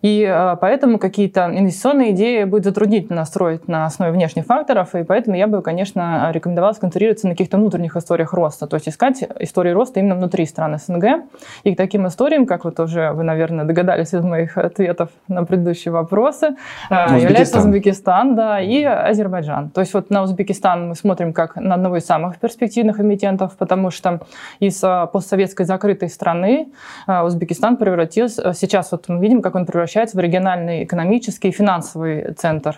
И 0.06 0.22
э, 0.22 0.56
поэтому 0.60 0.98
какие-то 1.00 1.50
инвестиционные 1.52 2.12
идеи 2.12 2.44
будет 2.44 2.64
затруднительно 2.64 3.24
строить 3.24 3.66
на 3.66 3.86
основе 3.86 4.12
внешних 4.12 4.44
факторов, 4.44 4.94
и 4.94 5.02
поэтому 5.02 5.36
я 5.36 5.48
бы, 5.48 5.62
конечно, 5.62 6.30
рекомендовала 6.32 6.74
сконцентрироваться 6.74 7.26
на 7.26 7.32
каких-то 7.32 7.56
внутренних 7.56 7.96
историях 7.96 8.32
роста, 8.32 8.68
то 8.68 8.76
есть 8.76 8.88
искать 8.88 9.24
истории 9.40 9.70
роста 9.70 9.98
именно 9.98 10.14
внутри 10.14 10.46
стран 10.46 10.78
СНГ. 10.78 11.24
И 11.64 11.74
к 11.74 11.76
таким 11.76 12.06
историям, 12.06 12.46
как 12.46 12.64
вот 12.64 12.78
уже 12.78 13.10
вы, 13.10 13.24
наверное, 13.24 13.64
догадались 13.64 14.14
из 14.14 14.22
моих 14.22 14.56
ответов 14.56 15.08
на 15.26 15.44
предыдущие 15.44 15.90
вопросы, 15.90 16.54
Узбекистан. 16.88 17.18
является 17.18 17.58
Узбекистан 17.58 18.36
да, 18.36 18.60
и 18.60 18.84
Азербайджан. 18.84 19.70
То 19.70 19.80
есть 19.80 19.92
вот 19.92 20.10
на 20.10 20.22
Узбекистан 20.22 20.88
мы 20.88 20.94
смотрим 20.94 21.32
как 21.32 21.56
на 21.56 21.74
одного 21.74 21.96
из 21.96 22.06
самых 22.06 22.38
перспективных 22.38 23.00
эмитентов, 23.00 23.56
потому 23.56 23.90
что 23.90 24.20
из 24.60 24.80
постсоветской 25.12 25.66
закрытой 25.66 26.08
страны 26.10 26.68
Узбекистан 27.08 27.76
превратился, 27.76 28.52
сейчас 28.52 28.92
вот 28.92 29.08
мы 29.08 29.18
видим, 29.20 29.42
как 29.42 29.56
он 29.56 29.66
превратился 29.66 29.95
превращается 29.96 30.16
в 30.18 30.20
региональный 30.20 30.84
экономический 30.84 31.48
и 31.48 31.52
финансовый 31.52 32.34
центр. 32.34 32.76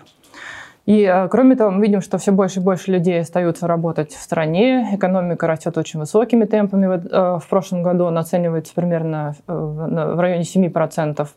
И 0.89 1.03
э, 1.03 1.27
кроме 1.27 1.55
того, 1.55 1.69
мы 1.69 1.83
видим, 1.83 2.01
что 2.01 2.17
все 2.17 2.31
больше 2.31 2.59
и 2.59 2.63
больше 2.63 2.89
людей 2.91 3.21
остаются 3.21 3.67
работать 3.67 4.11
в 4.11 4.19
стране, 4.19 4.89
экономика 4.93 5.45
растет 5.45 5.77
очень 5.77 5.99
высокими 5.99 6.45
темпами. 6.45 6.87
Э, 6.87 7.37
в 7.37 7.47
прошлом 7.47 7.83
году 7.83 8.05
он 8.05 8.17
оценивается 8.17 8.73
примерно 8.73 9.35
э, 9.47 9.53
в 9.53 10.19
районе 10.19 10.41
7%. 10.41 11.27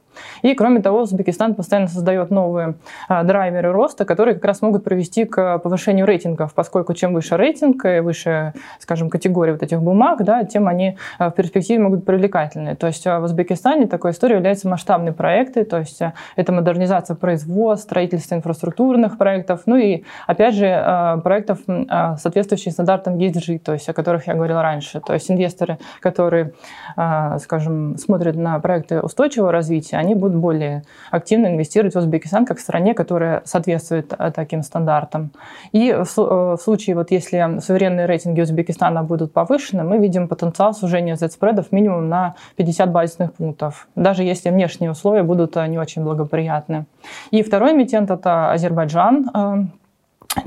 И 0.41 0.55
кроме 0.55 0.81
того, 0.81 1.03
Узбекистан 1.03 1.55
постоянно 1.55 1.89
создает 1.89 2.31
новые 2.31 2.77
драйверы 3.09 3.73
роста, 3.73 4.07
которые 4.07 4.37
как 4.37 4.45
раз 4.47 4.63
могут 4.63 4.85
привести 4.85 5.27
к 5.27 5.59
повышению 5.59 6.07
рейтингов, 6.07 6.55
поскольку 6.55 6.95
чем 6.95 7.13
выше 7.13 7.37
рейтинг 7.37 7.85
и 7.85 8.01
выше, 8.01 8.55
скажем, 8.79 9.11
категория 9.11 9.53
вот 9.53 9.63
этих 9.63 9.83
бумаг, 9.83 10.25
да, 10.25 10.45
тем 10.45 10.69
они 10.69 10.97
в 11.19 11.31
перспективе 11.31 11.83
могут 11.83 12.07
привлекательны. 12.07 12.75
То 12.77 12.87
есть 12.87 13.05
в 13.05 13.23
Узбекистане 13.23 13.87
такой 13.87 14.13
историей 14.13 14.37
являются 14.37 14.69
масштабные 14.69 15.13
проекты, 15.13 15.65
то 15.65 15.79
есть 15.79 16.01
это 16.37 16.53
модернизация 16.53 17.17
производства, 17.17 17.83
строительство 17.89 18.35
инфраструктурных 18.35 19.19
проектов, 19.19 19.42
проектов, 19.43 19.63
ну 19.67 19.77
и, 19.77 20.03
опять 20.27 20.55
же, 20.55 20.67
э, 20.67 21.21
проектов, 21.23 21.59
э, 21.67 22.17
соответствующих 22.19 22.73
стандартам 22.73 23.19
ESG, 23.19 23.59
то 23.59 23.73
есть 23.73 23.89
о 23.89 23.93
которых 23.93 24.29
я 24.29 24.35
говорила 24.35 24.63
раньше. 24.63 25.01
То 25.01 25.15
есть 25.15 25.31
инвесторы, 25.31 25.79
которые, 26.01 26.53
э, 26.97 27.39
скажем, 27.39 27.97
смотрят 27.99 28.37
на 28.37 28.59
проекты 28.61 29.01
устойчивого 29.01 29.53
развития, 29.53 29.99
они 29.99 30.15
будут 30.15 30.37
более 30.37 30.83
активно 31.11 31.49
инвестировать 31.49 31.95
в 31.95 31.99
Узбекистан 31.99 32.47
как 32.47 32.59
в 32.59 32.61
стране, 32.61 32.95
которая 32.95 33.43
соответствует 33.45 34.15
таким 34.35 34.63
стандартам. 34.63 35.31
И 35.73 35.93
в 35.93 36.57
случае, 36.63 36.97
вот 36.97 37.11
если 37.11 37.61
суверенные 37.61 38.07
рейтинги 38.07 38.43
Узбекистана 38.43 39.03
будут 39.03 39.33
повышены, 39.33 39.83
мы 39.85 39.99
видим 39.99 40.29
потенциал 40.29 40.75
сужения 40.75 41.17
Z-спредов 41.17 41.73
минимум 41.73 42.09
на 42.09 42.35
50 42.57 42.93
базисных 42.93 43.33
пунктов, 43.33 43.89
даже 43.97 44.23
если 44.23 44.51
внешние 44.51 44.91
условия 44.91 45.23
будут 45.23 45.57
не 45.57 45.79
очень 45.79 46.05
благоприятны. 46.05 46.85
И 47.33 47.43
второй 47.43 47.73
эмитент– 47.73 48.11
это 48.13 48.53
Азербайджан. 48.53 49.31
Эм, 49.35 49.73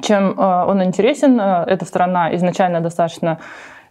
чем 0.01 0.39
э, 0.39 0.65
он 0.65 0.83
интересен? 0.83 1.39
Э, 1.39 1.63
эта 1.67 1.85
страна 1.85 2.33
изначально 2.35 2.81
достаточно 2.81 3.39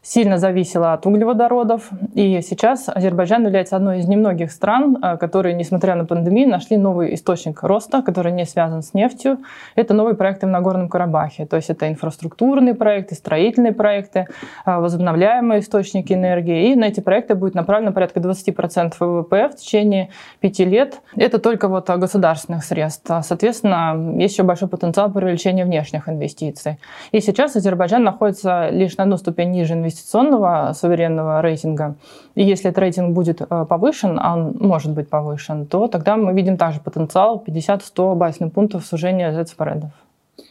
сильно 0.05 0.37
зависела 0.39 0.93
от 0.93 1.07
углеводородов. 1.07 1.89
И 2.15 2.41
сейчас 2.43 2.89
Азербайджан 2.89 3.45
является 3.47 3.77
одной 3.77 4.01
из 4.01 4.07
немногих 4.07 4.53
стран, 4.53 4.99
э, 5.03 5.17
которые, 5.17 5.55
несмотря 5.55 5.95
на 5.95 6.05
пандемию, 6.05 6.49
нашли 6.49 6.77
новый 6.77 7.15
источник 7.15 7.63
роста, 7.63 8.03
который 8.03 8.31
не 8.31 8.45
связан 8.45 8.83
с 8.83 8.93
нефтью. 8.93 9.39
Это 9.75 9.95
новые 9.95 10.15
проекты 10.15 10.47
в 10.47 10.51
Нагорном 10.51 10.89
Карабахе. 10.89 11.47
То 11.47 11.57
есть 11.57 11.71
это 11.71 11.89
инфраструктурные 11.89 12.75
проекты, 12.75 13.15
строительные 13.15 13.73
проекты, 13.73 14.27
э, 14.67 14.79
возобновляемые 14.79 15.61
источники 15.61 16.13
энергии. 16.13 16.73
И 16.73 16.77
на 16.77 16.85
эти 16.85 17.01
проекты 17.01 17.35
будет 17.35 17.55
направлено 17.55 17.93
порядка 17.93 18.21
20% 18.21 19.01
ВВП 19.01 19.49
в 19.49 19.57
течение 19.57 20.11
пяти 20.41 20.67
лет. 20.67 21.01
Это 21.17 21.39
только 21.39 21.69
вот 21.69 21.89
государственных 21.89 22.65
средств. 22.65 23.11
А, 23.11 23.23
соответственно, 23.23 24.19
есть 24.21 24.35
еще 24.35 24.43
большой 24.43 24.69
потенциал 24.69 25.11
привлечения 25.11 25.65
внешних 25.65 26.11
инвестиций. 26.11 26.79
И 27.11 27.21
сейчас 27.21 27.57
Азербайджан 27.57 28.05
находится 28.05 28.69
лишь 28.69 28.99
на 28.99 29.05
одну 29.05 29.17
ступень 29.17 29.51
ниже 29.51 29.73
инвестиций 29.73 29.94
инвестиционного 29.95 30.73
суверенного 30.75 31.41
рейтинга. 31.41 31.95
И 32.35 32.43
если 32.43 32.71
этот 32.71 32.79
рейтинг 32.79 33.15
будет 33.15 33.41
э, 33.41 33.67
повышен, 33.69 34.19
а 34.21 34.35
он 34.35 34.57
может 34.61 34.93
быть 34.93 35.09
повышен, 35.09 35.67
то 35.67 35.87
тогда 35.89 36.17
мы 36.17 36.33
видим 36.33 36.57
также 36.57 36.81
потенциал 36.81 37.43
50-100 37.47 38.15
базисных 38.15 38.53
пунктов 38.53 38.85
сужения 38.85 39.33
Z-спредов. 39.33 39.91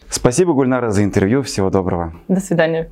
Спасибо, 0.10 0.54
Гульнара, 0.54 0.92
за 0.92 1.04
интервью. 1.04 1.42
Всего 1.42 1.70
доброго. 1.70 2.14
До 2.28 2.40
свидания. 2.40 2.90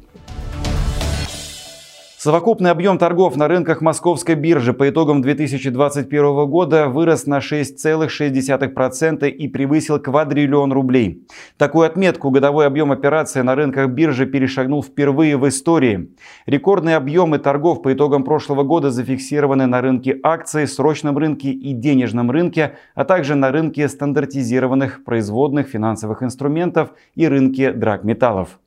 Совокупный 2.23 2.69
объем 2.69 2.99
торгов 2.99 3.35
на 3.35 3.47
рынках 3.47 3.81
московской 3.81 4.35
биржи 4.35 4.73
по 4.73 4.87
итогам 4.87 5.23
2021 5.23 6.47
года 6.47 6.87
вырос 6.87 7.25
на 7.25 7.39
6,6% 7.39 9.27
и 9.27 9.47
превысил 9.47 9.97
квадриллион 9.97 10.71
рублей. 10.71 11.25
Такую 11.57 11.87
отметку 11.87 12.29
годовой 12.29 12.67
объем 12.67 12.91
операций 12.91 13.41
на 13.41 13.55
рынках 13.55 13.89
биржи 13.89 14.27
перешагнул 14.27 14.83
впервые 14.83 15.35
в 15.35 15.49
истории. 15.49 16.11
Рекордные 16.45 16.97
объемы 16.97 17.39
торгов 17.39 17.81
по 17.81 17.91
итогам 17.91 18.23
прошлого 18.23 18.61
года 18.61 18.91
зафиксированы 18.91 19.65
на 19.65 19.81
рынке 19.81 20.19
акций, 20.21 20.67
срочном 20.67 21.17
рынке 21.17 21.49
и 21.49 21.73
денежном 21.73 22.29
рынке, 22.29 22.75
а 22.93 23.03
также 23.03 23.33
на 23.33 23.51
рынке 23.51 23.89
стандартизированных 23.89 25.03
производных 25.05 25.69
финансовых 25.69 26.21
инструментов 26.21 26.91
и 27.15 27.27
рынке 27.27 27.71
драгметаллов. 27.71 28.59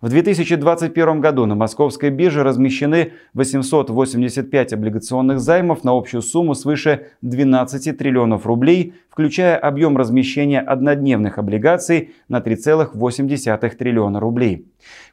В 0.00 0.08
2021 0.08 1.20
году 1.20 1.44
на 1.46 1.56
московской 1.56 2.10
бирже 2.10 2.44
размещены 2.44 3.12
885 3.34 4.72
облигационных 4.72 5.40
займов 5.40 5.82
на 5.82 5.90
общую 5.90 6.22
сумму 6.22 6.54
свыше 6.54 7.08
12 7.22 7.98
триллионов 7.98 8.46
рублей, 8.46 8.94
включая 9.10 9.56
объем 9.56 9.96
размещения 9.96 10.60
однодневных 10.60 11.38
облигаций 11.38 12.14
на 12.28 12.38
3,8 12.38 13.76
триллиона 13.76 14.20
рублей. 14.20 14.66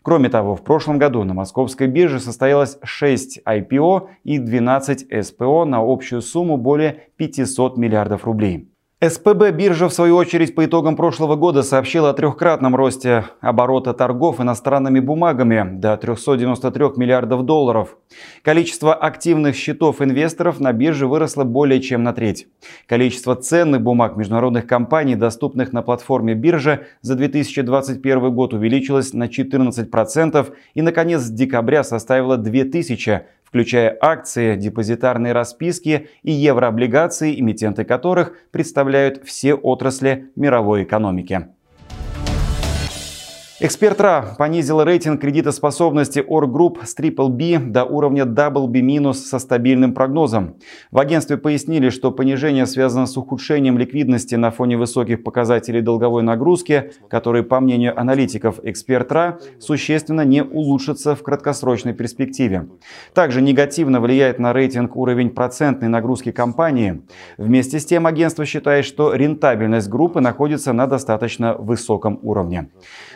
Кроме 0.04 0.30
того, 0.30 0.56
в 0.56 0.64
прошлом 0.64 1.00
году 1.00 1.24
на 1.24 1.34
московской 1.34 1.88
бирже 1.88 2.20
состоялось 2.20 2.78
6 2.84 3.42
IPO 3.44 4.08
и 4.24 4.38
12 4.38 5.12
SPO 5.12 5.66
на 5.66 5.80
общую 5.82 6.22
сумму 6.22 6.58
более 6.58 7.08
500 7.18 7.78
миллиардов 7.78 8.26
рублей. 8.26 8.70
СПБ 9.10 9.52
биржа, 9.52 9.88
в 9.88 9.94
свою 9.94 10.16
очередь, 10.16 10.56
по 10.56 10.66
итогам 10.66 10.96
прошлого 10.96 11.36
года 11.36 11.64
сообщила 11.64 12.10
о 12.10 12.14
трехкратном 12.14 12.76
росте 12.76 13.26
оборота 13.42 13.94
торгов 13.94 14.40
иностранными 14.40 15.00
бумагами 15.00 15.78
до 15.80 15.98
393 15.98 16.86
миллиардов 16.96 17.44
долларов. 17.44 17.98
Количество 18.42 18.94
активных 18.94 19.56
счетов 19.56 20.02
инвесторов 20.02 20.60
на 20.60 20.72
бирже 20.74 21.08
выросло 21.08 21.44
более 21.44 21.82
чем 21.82 22.04
на 22.04 22.14
треть. 22.14 22.48
Количество 22.88 23.36
ценных 23.36 23.82
бумаг 23.82 24.16
международных 24.16 24.66
компаний, 24.66 25.16
доступных 25.16 25.74
на 25.74 25.82
платформе 25.82 26.34
биржи, 26.34 26.88
за 27.02 27.16
2021 27.16 28.34
год 28.34 28.54
увеличилось 28.54 29.14
на 29.14 29.26
14% 29.26 30.54
и, 30.74 30.82
наконец, 30.82 31.22
с 31.22 31.30
декабря 31.30 31.84
составило 31.84 32.38
2000, 32.38 33.22
включая 33.46 33.98
акции, 34.02 34.56
депозитарные 34.56 35.32
расписки 35.32 36.10
и 36.24 36.32
еврооблигации, 36.32 37.40
эмитенты 37.40 37.86
которых 37.86 38.34
представляют 38.52 39.24
все 39.24 39.54
отрасли 39.54 40.32
мировой 40.36 40.84
экономики. 40.84 41.55
Эксперт 43.62 44.02
РА 44.02 44.36
понизил 44.38 44.84
рейтинг 44.84 45.22
кредитоспособности 45.22 46.20
Оргрупп 46.20 46.80
с 46.84 46.94
BBB 46.94 47.58
до 47.72 47.86
уровня 47.86 48.24
BB- 48.24 49.14
со 49.14 49.40
стабильным 49.40 49.94
прогнозом. 49.94 50.58
В 50.92 51.00
агентстве 51.00 51.38
пояснили, 51.38 51.90
что 51.90 52.12
понижение 52.12 52.66
связано 52.66 53.06
с 53.06 53.16
ухудшением 53.16 53.78
ликвидности 53.78 54.36
на 54.36 54.52
фоне 54.52 54.76
высоких 54.76 55.24
показателей 55.24 55.80
долговой 55.80 56.22
нагрузки, 56.22 56.92
которые, 57.10 57.44
по 57.44 57.62
мнению 57.62 57.98
аналитиков 57.98 58.60
эксперт 58.62 59.10
РА, 59.14 59.40
существенно 59.58 60.26
не 60.26 60.44
улучшатся 60.44 61.16
в 61.16 61.24
краткосрочной 61.24 61.94
перспективе. 61.94 62.68
Также 63.14 63.42
негативно 63.42 64.02
влияет 64.02 64.38
на 64.38 64.52
рейтинг 64.52 64.98
уровень 64.98 65.30
процентной 65.30 65.88
нагрузки 65.88 66.34
компании. 66.34 67.04
Вместе 67.38 67.80
с 67.80 67.86
тем 67.86 68.06
агентство 68.06 68.46
считает, 68.46 68.84
что 68.84 69.14
рентабельность 69.14 69.88
группы 69.88 70.20
находится 70.20 70.74
на 70.74 70.88
достаточно 70.88 71.56
высоком 71.56 72.20
уровне. 72.22 72.68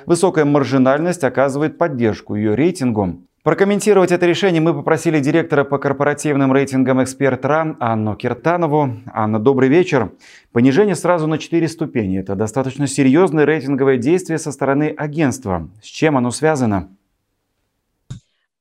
Высокая 0.05 0.28
маржинальность 0.37 1.23
оказывает 1.23 1.77
поддержку 1.77 2.35
ее 2.35 2.55
рейтингу. 2.55 3.23
Прокомментировать 3.43 4.11
это 4.11 4.25
решение 4.25 4.61
мы 4.61 4.73
попросили 4.73 5.19
директора 5.19 5.63
по 5.63 5.77
корпоративным 5.77 6.51
рейтингам 6.51 7.01
«Эксперт 7.01 7.45
РАН» 7.45 7.77
Анну 7.79 8.15
Киртанову. 8.15 8.97
Анна, 9.13 9.39
добрый 9.39 9.69
вечер. 9.69 10.11
Понижение 10.51 10.95
сразу 10.95 11.25
на 11.25 11.37
4 11.37 11.67
ступени. 11.69 12.19
Это 12.19 12.35
достаточно 12.35 12.85
серьезное 12.85 13.45
рейтинговое 13.45 13.97
действие 13.97 14.39
со 14.39 14.51
стороны 14.51 14.93
агентства. 14.95 15.69
С 15.81 15.85
чем 15.85 16.17
оно 16.17 16.31
связано? 16.31 16.89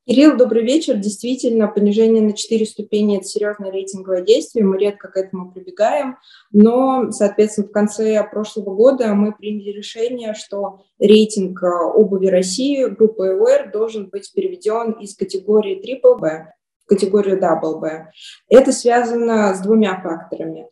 Кирилл, 0.08 0.38
добрый 0.38 0.64
вечер. 0.64 0.96
Действительно, 0.96 1.68
понижение 1.68 2.22
на 2.22 2.32
4 2.32 2.64
ступени– 2.64 3.16
это 3.18 3.26
серьезное 3.26 3.70
рейтинговое 3.70 4.22
действие, 4.22 4.64
мы 4.64 4.78
редко 4.78 5.08
к 5.08 5.18
этому 5.18 5.52
прибегаем, 5.52 6.16
но, 6.50 7.10
соответственно, 7.10 7.68
в 7.68 7.72
конце 7.72 8.24
прошлого 8.24 8.74
года 8.74 9.12
мы 9.12 9.32
приняли 9.32 9.68
решение, 9.68 10.32
что 10.32 10.80
рейтинг 10.98 11.62
э, 11.62 11.66
обуви 11.66 12.28
России 12.28 12.86
группы 12.86 13.26
ЭУР 13.26 13.70
должен 13.70 14.08
быть 14.08 14.32
переведен 14.32 14.92
из 14.92 15.14
категории 15.14 15.76
BBB 15.76 16.46
в 16.84 16.86
категорию 16.86 17.38
WB. 17.38 18.06
Это 18.48 18.72
связано 18.72 19.54
с 19.54 19.60
двумя 19.60 20.00
факторами. 20.00 20.68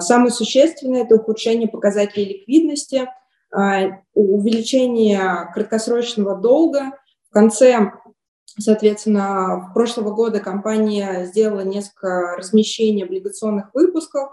Самое 0.00 0.30
существенное– 0.30 1.04
это 1.04 1.14
ухудшение 1.14 1.68
показателей 1.68 2.34
ликвидности, 2.34 3.08
увеличение 4.12 5.48
краткосрочного 5.54 6.36
долга. 6.36 6.92
В 7.30 7.32
конце, 7.32 7.92
соответственно, 8.58 9.70
прошлого 9.74 10.10
года 10.10 10.40
компания 10.40 11.26
сделала 11.26 11.60
несколько 11.60 12.36
размещений 12.36 13.04
облигационных 13.04 13.70
выпусков, 13.74 14.30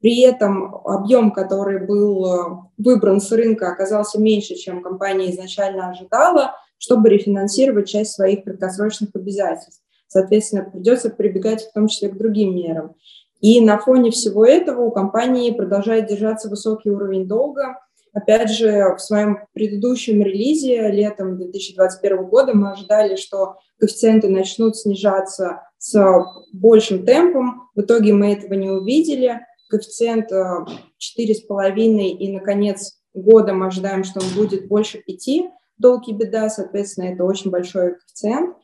при 0.00 0.20
этом 0.20 0.74
объем, 0.84 1.30
который 1.30 1.86
был 1.86 2.26
э, 2.26 2.56
выбран 2.76 3.20
с 3.20 3.32
рынка, 3.32 3.70
оказался 3.70 4.20
меньше, 4.20 4.54
чем 4.54 4.82
компания 4.82 5.30
изначально 5.30 5.88
ожидала, 5.88 6.56
чтобы 6.76 7.08
рефинансировать 7.08 7.88
часть 7.88 8.12
своих 8.12 8.44
краткосрочных 8.44 9.10
обязательств. 9.14 9.82
Соответственно, 10.06 10.64
придется 10.70 11.08
прибегать 11.08 11.62
в 11.62 11.72
том 11.72 11.88
числе 11.88 12.10
к 12.10 12.18
другим 12.18 12.54
мерам. 12.54 12.96
И 13.40 13.60
на 13.60 13.78
фоне 13.78 14.10
всего 14.10 14.44
этого 14.44 14.82
у 14.82 14.90
компании 14.90 15.50
продолжает 15.50 16.06
держаться 16.06 16.48
высокий 16.48 16.90
уровень 16.90 17.26
долга. 17.26 17.78
Опять 18.14 18.50
же, 18.50 18.94
в 18.94 19.00
своем 19.00 19.38
предыдущем 19.54 20.22
релизе 20.22 20.88
летом 20.92 21.36
2021 21.36 22.24
года 22.26 22.54
мы 22.54 22.70
ожидали, 22.70 23.16
что 23.16 23.56
коэффициенты 23.78 24.28
начнут 24.28 24.76
снижаться 24.76 25.62
с 25.78 26.24
большим 26.52 27.04
темпом. 27.04 27.68
В 27.74 27.80
итоге 27.80 28.12
мы 28.12 28.32
этого 28.32 28.54
не 28.54 28.70
увидели 28.70 29.40
коэффициент 29.68 30.30
4,5, 30.30 30.68
э, 30.98 32.08
и, 32.08 32.32
наконец, 32.32 33.00
годом 33.14 33.58
мы 33.58 33.66
ожидаем, 33.66 34.04
что 34.04 34.20
он 34.20 34.26
будет 34.36 34.68
больше 34.68 34.98
5, 34.98 35.50
долг 35.78 36.08
беда, 36.08 36.48
соответственно, 36.50 37.06
это 37.06 37.24
очень 37.24 37.50
большой 37.50 37.94
коэффициент. 37.94 38.56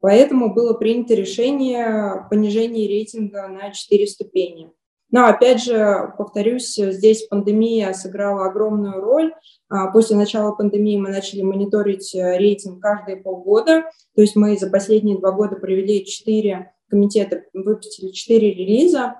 Поэтому 0.00 0.54
было 0.54 0.74
принято 0.74 1.14
решение 1.14 2.26
понижения 2.28 2.86
рейтинга 2.86 3.48
на 3.48 3.70
4 3.70 4.06
ступени. 4.06 4.70
Но, 5.10 5.26
опять 5.26 5.62
же, 5.62 6.12
повторюсь, 6.16 6.74
здесь 6.74 7.26
пандемия 7.26 7.92
сыграла 7.92 8.46
огромную 8.46 9.00
роль. 9.00 9.34
А, 9.68 9.90
после 9.90 10.16
начала 10.16 10.52
пандемии 10.52 10.98
мы 10.98 11.10
начали 11.10 11.42
мониторить 11.42 12.14
э, 12.14 12.38
рейтинг 12.38 12.80
каждые 12.80 13.16
полгода. 13.16 13.84
То 14.14 14.22
есть 14.22 14.36
мы 14.36 14.56
за 14.56 14.70
последние 14.70 15.18
два 15.18 15.32
года 15.32 15.56
провели 15.56 16.04
4 16.04 16.72
комитета, 16.88 17.42
выпустили 17.52 18.12
4 18.12 18.54
релиза. 18.54 19.16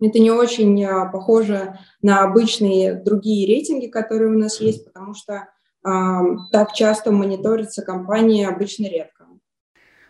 Это 0.00 0.18
не 0.18 0.30
очень 0.30 0.84
а, 0.84 1.06
похоже 1.06 1.78
на 2.02 2.22
обычные 2.22 2.94
другие 2.94 3.46
рейтинги, 3.46 3.86
которые 3.86 4.30
у 4.30 4.38
нас 4.38 4.60
есть, 4.60 4.84
потому 4.84 5.14
что 5.14 5.34
э, 5.34 5.88
так 6.52 6.72
часто 6.72 7.12
мониторится 7.12 7.82
компания 7.82 8.48
обычно 8.48 8.86
редко. 8.86 9.17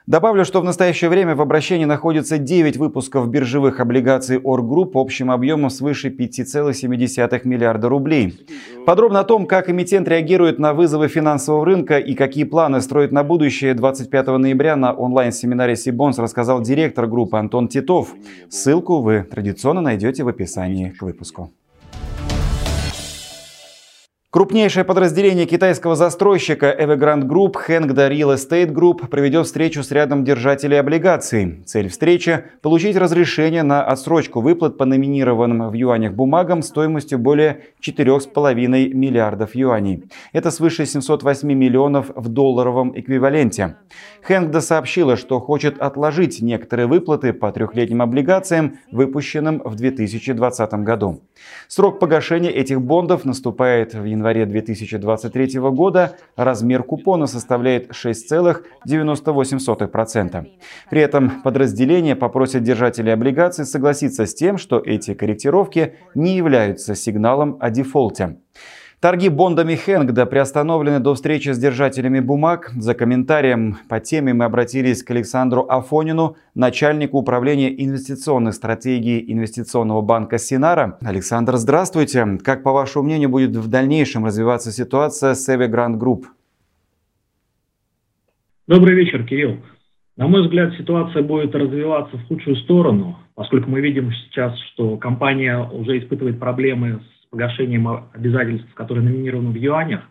Добавлю, 0.09 0.47
что 0.47 0.63
в 0.63 0.65
настоящее 0.65 1.11
время 1.11 1.37
в 1.37 1.43
обращении 1.43 1.85
находится 1.85 2.39
9 2.39 2.79
выпусков 2.79 3.29
биржевых 3.29 3.79
облигаций 3.79 4.39
Оргрупп 4.39 4.97
общим 4.97 5.31
объемом 5.31 5.69
свыше 5.69 6.09
5,7 6.09 7.41
миллиарда 7.45 7.91
рублей. 7.91 8.47
Подробно 8.87 9.21
о 9.21 9.25
том, 9.25 9.45
как 9.45 9.69
эмитент 9.69 10.09
реагирует 10.09 10.59
на 10.59 10.73
вызовы 10.73 11.09
финансового 11.09 11.67
рынка 11.67 11.99
и 11.99 12.15
какие 12.15 12.45
планы 12.45 12.81
строит 12.81 13.13
на 13.13 13.23
будущее 13.23 13.75
25 13.75 14.29
ноября 14.29 14.77
на 14.77 14.95
онлайн-семинаре 14.95 15.77
Сибонс 15.77 16.19
рассказал 16.19 16.63
директор 16.63 17.07
группы 17.07 17.37
Антон 17.37 17.69
Титов. 17.69 18.15
Ссылку 18.49 19.03
вы 19.03 19.27
традиционно 19.31 19.83
найдете 19.83 20.25
в 20.25 20.29
описании 20.29 20.89
к 20.89 21.03
выпуску. 21.03 21.51
Крупнейшее 24.31 24.85
подразделение 24.85 25.47
китайского 25.47 25.97
застройщика 25.97 26.67
Evergrande 26.79 27.23
Group 27.23 27.55
Hengda 27.67 28.11
Real 28.11 28.35
Estate 28.35 28.71
Group 28.71 29.07
проведет 29.07 29.47
встречу 29.47 29.83
с 29.83 29.91
рядом 29.91 30.23
держателей 30.23 30.79
облигаций. 30.79 31.63
Цель 31.65 31.89
встречи– 31.89 32.45
получить 32.61 32.99
разрешение 32.99 33.63
на 33.63 33.83
отсрочку 33.83 34.43
выплат 34.43 34.77
по 34.77 34.85
номинированным 34.85 35.71
в 35.71 35.73
юанях 35.73 36.13
бумагам 36.13 36.61
стоимостью 36.61 37.19
более 37.19 37.63
4,5 37.81 38.93
миллиардов 38.93 39.55
юаней. 39.55 40.05
Это 40.35 40.51
свыше 40.51 40.85
708 40.85 41.49
миллионов 41.49 42.11
в 42.15 42.29
долларовом 42.29 42.93
эквиваленте. 43.01 43.77
Hengda 44.29 44.61
сообщила, 44.61 45.17
что 45.17 45.41
хочет 45.41 45.81
отложить 45.81 46.43
некоторые 46.43 46.87
выплаты 46.87 47.33
по 47.33 47.51
трехлетним 47.51 48.03
облигациям, 48.03 48.77
выпущенным 48.93 49.63
в 49.65 49.75
2020 49.75 50.71
году. 50.85 51.23
Срок 51.67 51.99
погашения 51.99 52.51
этих 52.51 52.83
бондов 52.83 53.25
наступает 53.25 53.95
в 53.95 54.05
январе 54.05 54.18
2023 54.49 55.61
года. 55.61 56.17
Размер 56.37 56.83
купона 56.83 57.27
составляет 57.27 57.91
6,98%. 57.91 60.47
При 60.91 61.01
этом 61.01 61.43
подразделение 61.43 62.17
попросит 62.17 62.63
держателей 62.63 63.13
облигаций 63.13 63.65
согласиться 63.65 64.27
с 64.27 64.35
тем, 64.35 64.59
что 64.59 64.79
эти 64.79 65.15
корректировки 65.15 65.95
не 66.15 66.37
являются 66.37 66.95
сигналом 66.95 67.57
о 67.61 67.71
дефолте. 67.71 68.37
Торги 69.01 69.29
бондами 69.29 69.77
Хенгда 69.77 70.27
приостановлены 70.27 70.99
до 70.99 71.15
встречи 71.15 71.51
с 71.51 71.59
держателями 71.59 72.19
бумаг. 72.19 72.73
За 72.77 72.95
комментарием 72.95 73.77
по 73.89 74.01
теме 74.01 74.35
мы 74.35 74.45
обратились 74.45 75.05
к 75.05 75.11
Александру 75.13 75.65
Афонину, 75.69 76.37
начальнику 76.57 77.19
управления 77.19 77.73
инвестиционной 77.85 78.53
стратегии 78.53 79.25
инвестиционного 79.33 80.03
банка 80.03 80.39
Синара. 80.39 80.99
Александр, 81.01 81.59
здравствуйте. 81.59 82.39
Как, 82.43 82.65
по 82.65 82.73
вашему 82.73 83.05
мнению, 83.05 83.29
будет 83.29 83.55
в 83.55 83.71
дальнейшем 83.71 84.25
развиваться 84.25 84.73
ситуация 84.73 85.35
с 85.35 85.49
Evergrande 85.49 85.97
Group? 85.97 86.25
Добрый 88.67 88.97
вечер, 88.97 89.23
Кирилл. 89.23 89.59
На 90.17 90.27
мой 90.27 90.43
взгляд, 90.43 90.75
ситуация 90.77 91.23
будет 91.23 91.55
развиваться 91.55 92.17
в 92.17 92.27
худшую 92.27 92.57
сторону, 92.57 93.17
поскольку 93.37 93.71
мы 93.71 93.81
видим 93.81 94.11
сейчас, 94.11 94.59
что 94.73 94.97
компания 94.97 95.57
уже 95.57 96.01
испытывает 96.01 96.41
проблемы 96.41 96.99
с 96.99 97.18
погашением 97.31 97.89
обязательств, 98.13 98.73
которые 98.75 99.05
номинированы 99.05 99.51
в 99.51 99.57
юанях. 99.57 100.03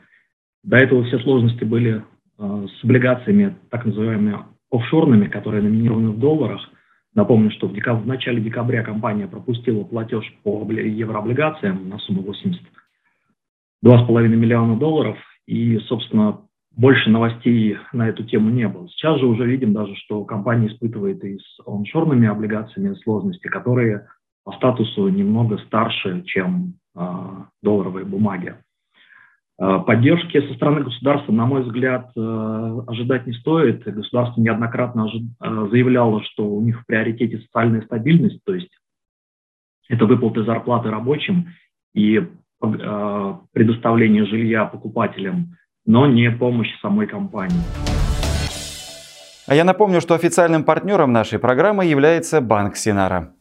До 0.63 0.77
этого 0.77 1.03
все 1.03 1.19
сложности 1.19 1.63
были 1.63 2.03
э, 2.39 2.67
с 2.67 2.83
облигациями, 2.83 3.55
так 3.69 3.85
называемыми 3.85 4.39
офшорными, 4.71 5.27
которые 5.27 5.63
номинированы 5.63 6.11
в 6.11 6.19
долларах. 6.19 6.61
Напомню, 7.13 7.51
что 7.51 7.67
в, 7.67 7.73
декаб... 7.73 8.01
в 8.01 8.07
начале 8.07 8.41
декабря 8.41 8.83
компания 8.83 9.27
пропустила 9.27 9.83
платеж 9.83 10.25
по 10.43 10.65
еврооблигациям 10.71 11.89
на 11.89 11.99
сумму 11.99 12.21
80 12.21 12.61
2,5 13.85 14.27
миллиона 14.27 14.75
долларов, 14.75 15.17
и, 15.45 15.77
собственно, 15.87 16.41
больше 16.71 17.09
новостей 17.09 17.77
на 17.93 18.07
эту 18.09 18.23
тему 18.23 18.49
не 18.49 18.67
было. 18.67 18.87
Сейчас 18.89 19.19
же 19.19 19.25
уже 19.25 19.45
видим 19.45 19.73
даже, 19.73 19.95
что 19.95 20.23
компания 20.25 20.67
испытывает 20.67 21.23
и 21.23 21.39
с 21.39 21.59
оншорными 21.65 22.27
облигациями 22.27 22.95
сложности, 23.03 23.47
которые 23.47 24.07
по 24.43 24.51
статусу 24.53 25.07
немного 25.09 25.57
старше, 25.59 26.23
чем 26.23 26.75
долларовые 27.61 28.05
бумаги. 28.05 28.55
А, 29.59 29.79
поддержки 29.79 30.39
со 30.47 30.53
стороны 30.53 30.83
государства, 30.83 31.31
на 31.31 31.45
мой 31.45 31.63
взгляд, 31.63 32.11
э, 32.15 32.81
ожидать 32.87 33.25
не 33.25 33.33
стоит. 33.33 33.83
Государство 33.83 34.39
неоднократно 34.39 35.07
э, 35.09 35.67
заявляло, 35.71 36.21
что 36.23 36.47
у 36.47 36.61
них 36.61 36.81
в 36.81 36.85
приоритете 36.85 37.39
социальная 37.39 37.81
стабильность, 37.81 38.39
то 38.45 38.53
есть 38.53 38.69
это 39.89 40.05
выплаты 40.05 40.43
зарплаты 40.43 40.91
рабочим 40.91 41.47
и 41.95 42.17
э, 42.17 43.33
предоставление 43.51 44.25
жилья 44.25 44.65
покупателям, 44.65 45.55
но 45.87 46.05
не 46.05 46.29
помощь 46.29 46.79
самой 46.79 47.07
компании. 47.07 47.61
А 49.47 49.55
я 49.55 49.63
напомню, 49.63 50.01
что 50.01 50.13
официальным 50.13 50.65
партнером 50.65 51.13
нашей 51.13 51.39
программы 51.39 51.85
является 51.85 52.41
Банк 52.41 52.75
Синара. 52.75 53.33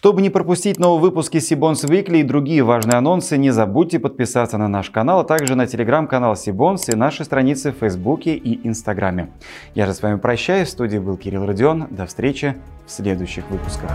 Чтобы 0.00 0.22
не 0.22 0.30
пропустить 0.30 0.78
новые 0.78 1.02
выпуски 1.02 1.40
Сибонс 1.40 1.84
Weekly 1.84 2.20
и 2.20 2.22
другие 2.22 2.62
важные 2.62 2.96
анонсы, 2.96 3.36
не 3.36 3.50
забудьте 3.50 3.98
подписаться 3.98 4.56
на 4.56 4.66
наш 4.66 4.88
канал, 4.88 5.20
а 5.20 5.24
также 5.24 5.56
на 5.56 5.66
телеграм-канал 5.66 6.36
Сибонс 6.36 6.88
и 6.88 6.96
наши 6.96 7.22
страницы 7.22 7.70
в 7.70 7.80
Фейсбуке 7.80 8.34
и 8.34 8.66
Инстаграме. 8.66 9.28
Я 9.74 9.84
же 9.84 9.92
с 9.92 10.00
вами 10.00 10.16
прощаюсь. 10.16 10.68
В 10.68 10.70
студии 10.70 10.96
был 10.96 11.18
Кирилл 11.18 11.44
Родион. 11.44 11.86
До 11.90 12.06
встречи 12.06 12.56
в 12.86 12.90
следующих 12.90 13.44
выпусках. 13.50 13.90